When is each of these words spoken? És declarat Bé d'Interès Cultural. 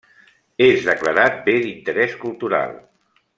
És 0.67 0.87
declarat 0.87 1.37
Bé 1.49 1.55
d'Interès 1.67 2.17
Cultural. 2.25 2.75